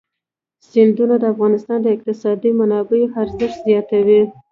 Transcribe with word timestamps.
سیندونه 0.67 1.15
د 1.19 1.23
افغانستان 1.33 1.79
د 1.81 1.87
اقتصادي 1.95 2.51
منابعو 2.59 3.11
ارزښت 3.21 3.57
زیاتوي. 3.67 4.21